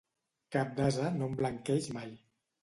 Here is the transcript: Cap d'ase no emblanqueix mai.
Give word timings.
Cap 0.55 0.71
d'ase 0.79 1.11
no 1.19 1.27
emblanqueix 1.33 1.91
mai. 1.99 2.17